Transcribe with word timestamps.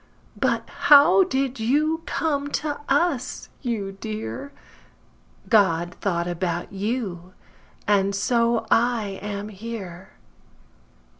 But 0.35 0.67
how 0.89 1.23
did 1.25 1.59
you 1.59 2.01
come 2.07 2.47
to 2.53 2.81
us, 2.89 3.49
you 3.61 3.91
dear? 3.91 4.51
God 5.47 5.93
thought 5.93 6.25
about 6.27 6.73
you, 6.73 7.33
and 7.87 8.15
so 8.15 8.65
I 8.71 9.19
am 9.21 9.49
here. 9.49 10.13